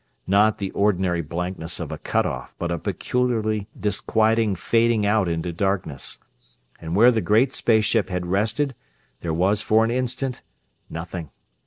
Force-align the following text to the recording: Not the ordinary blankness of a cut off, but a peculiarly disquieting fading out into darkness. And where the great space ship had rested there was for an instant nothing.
Not 0.25 0.57
the 0.57 0.71
ordinary 0.71 1.21
blankness 1.21 1.79
of 1.79 1.91
a 1.91 1.99
cut 1.99 2.25
off, 2.25 2.55
but 2.57 2.71
a 2.71 2.79
peculiarly 2.79 3.67
disquieting 3.79 4.55
fading 4.55 5.05
out 5.05 5.27
into 5.27 5.53
darkness. 5.53 6.17
And 6.79 6.95
where 6.95 7.11
the 7.11 7.21
great 7.21 7.53
space 7.53 7.85
ship 7.85 8.09
had 8.09 8.25
rested 8.25 8.73
there 9.19 9.31
was 9.31 9.61
for 9.61 9.83
an 9.85 9.91
instant 9.91 10.41
nothing. 10.89 11.29